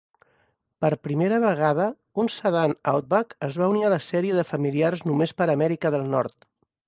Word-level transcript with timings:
Per 0.83 0.89
primera 1.07 1.37
vegada, 1.43 1.85
un 2.23 2.31
sedan 2.35 2.73
Outback 2.93 3.35
es 3.49 3.59
va 3.63 3.69
unir 3.75 3.85
a 3.89 3.93
la 3.97 4.01
sèrie 4.07 4.39
de 4.41 4.47
familiars 4.53 5.07
només 5.11 5.35
per 5.43 5.49
Amèrica 5.57 5.93
del 5.97 6.09
Nord. 6.15 6.35